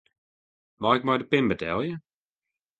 [0.81, 1.93] Mei ik mei de pin betelje?